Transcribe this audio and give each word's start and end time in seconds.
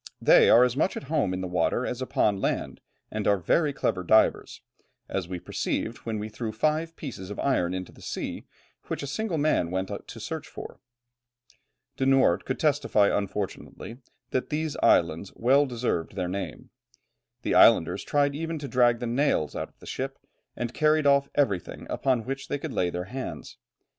They 0.19 0.49
are 0.49 0.63
as 0.63 0.75
much 0.75 0.97
at 0.97 1.03
home 1.13 1.31
in 1.31 1.41
the 1.41 1.47
water 1.47 1.85
as 1.85 2.01
upon 2.01 2.41
land, 2.41 2.81
and 3.11 3.27
are 3.27 3.37
very 3.37 3.71
clever 3.71 4.01
divers, 4.01 4.63
as 5.07 5.27
we 5.27 5.39
perceived 5.39 5.99
when 5.99 6.17
we 6.17 6.27
threw 6.27 6.51
five 6.51 6.95
pieces 6.95 7.29
of 7.29 7.37
iron 7.37 7.75
into 7.75 7.91
the 7.91 8.01
sea, 8.01 8.43
which 8.87 9.03
a 9.03 9.05
single 9.05 9.37
man 9.37 9.69
went 9.69 9.91
to 10.07 10.19
search 10.19 10.47
for." 10.47 10.79
De 11.97 12.07
Noort 12.07 12.45
could 12.45 12.59
testify 12.59 13.15
unfortunately, 13.15 13.97
that 14.31 14.49
these 14.49 14.75
islands 14.81 15.33
well 15.35 15.67
deserved 15.67 16.15
their 16.15 16.27
name. 16.27 16.71
The 17.43 17.53
islanders 17.53 18.03
tried 18.03 18.33
even 18.33 18.57
to 18.57 18.67
drag 18.67 19.01
the 19.01 19.05
nails 19.05 19.55
out 19.55 19.69
of 19.69 19.77
the 19.77 19.85
ship, 19.85 20.17
and 20.55 20.73
carried 20.73 21.05
off 21.05 21.29
everything 21.35 21.85
upon 21.91 22.25
which 22.25 22.47
they 22.47 22.57
could 22.57 22.73
lay 22.73 22.89
their 22.89 23.03
hands. 23.05 23.59